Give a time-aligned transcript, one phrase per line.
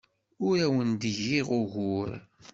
[0.47, 2.09] Ur awen-d-giɣ ugur.